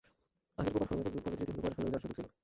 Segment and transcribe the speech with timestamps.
[0.59, 2.37] আগের কোপার ফরম্যাটে গ্রুপ পর্বে তৃতীয় হলেও কোয়ার্টার ফাইনালে যাওয়ার সুযোগ ছিল।